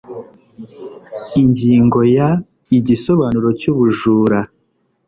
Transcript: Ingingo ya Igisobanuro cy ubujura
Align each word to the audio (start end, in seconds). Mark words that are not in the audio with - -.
Ingingo 1.41 1.99
ya 2.15 2.29
Igisobanuro 2.77 3.47
cy 3.59 3.65
ubujura 3.71 4.39